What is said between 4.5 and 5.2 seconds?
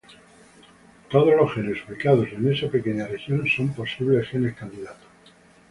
candidatos.